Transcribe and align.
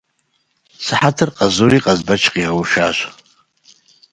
Сыхьэтыр 0.85 1.29
къэзури 1.37 1.83
Къазбэч 1.83 2.23
къигъэушащ. 2.33 2.97